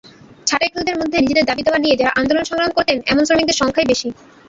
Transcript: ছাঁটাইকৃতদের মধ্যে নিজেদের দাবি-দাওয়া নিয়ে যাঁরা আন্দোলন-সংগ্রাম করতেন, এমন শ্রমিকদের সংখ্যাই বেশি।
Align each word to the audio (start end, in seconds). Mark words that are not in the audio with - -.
ছাঁটাইকৃতদের 0.47 0.99
মধ্যে 0.99 1.17
নিজেদের 1.19 1.45
দাবি-দাওয়া 1.45 1.79
নিয়ে 1.79 1.97
যাঁরা 1.99 2.15
আন্দোলন-সংগ্রাম 2.19 2.71
করতেন, 2.73 2.97
এমন 3.05 3.23
শ্রমিকদের 3.25 3.59
সংখ্যাই 3.61 3.89
বেশি। 3.91 4.07